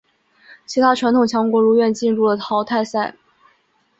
[0.65, 3.13] 其他传统强国如愿进入了淘汰赛。